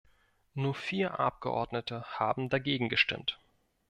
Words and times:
Nur 0.55 0.73
vier 0.73 1.19
Abgeordnete 1.19 2.01
haben 2.17 2.49
dagegen 2.49 2.89
gestimmt. 2.89 3.39